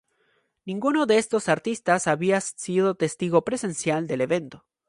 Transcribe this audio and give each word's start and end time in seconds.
Ninguno 0.65 1.05
de 1.05 1.19
estos 1.19 1.47
artistas 1.47 2.07
había 2.07 2.41
sido 2.41 2.95
testigo 2.95 3.43
presencial 3.43 4.07
del 4.07 4.21
evento. 4.21 4.65